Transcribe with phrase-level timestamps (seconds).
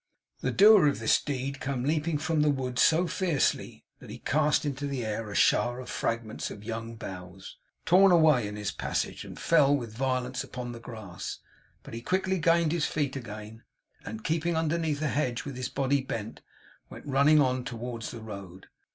[0.39, 4.65] The doer of this deed came leaping from the wood so fiercely, that he cast
[4.65, 9.23] into the air a shower of fragments of young boughs, torn away in his passage,
[9.23, 11.37] and fell with violence upon the grass.
[11.83, 13.61] But he quickly gained his feet again,
[14.03, 16.41] and keeping underneath a hedge with his body bent,
[16.89, 18.69] went running on towards the road.